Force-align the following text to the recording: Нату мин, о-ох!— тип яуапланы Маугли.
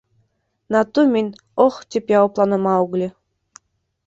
Нату 0.71 1.01
мин, 1.13 1.27
о-ох!— 1.35 1.75
тип 1.91 2.05
яуапланы 2.19 2.57
Маугли. 2.65 3.09